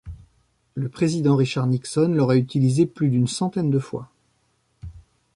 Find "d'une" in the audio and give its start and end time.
3.09-3.27